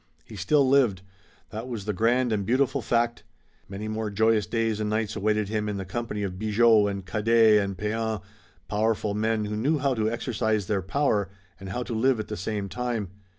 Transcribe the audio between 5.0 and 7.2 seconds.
awaited him in the company of Bigot and